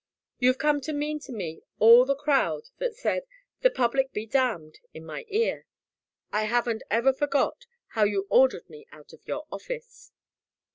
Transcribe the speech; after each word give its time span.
You've 0.39 0.57
come 0.57 0.81
to 0.81 0.93
mean 0.93 1.19
to 1.19 1.31
me 1.31 1.61
all 1.77 2.05
the 2.05 2.15
crowd 2.15 2.63
that 2.79 2.95
said 2.95 3.27
'The 3.61 3.69
public 3.69 4.11
be 4.11 4.25
damned' 4.25 4.79
in 4.95 5.05
my 5.05 5.25
ear. 5.27 5.67
I 6.31 6.45
haven't 6.45 6.81
ever 6.89 7.13
forgot 7.13 7.67
how 7.89 8.05
you 8.05 8.25
ordered 8.31 8.67
me 8.67 8.87
out 8.91 9.13
of 9.13 9.27
your 9.27 9.45
office." 9.51 10.11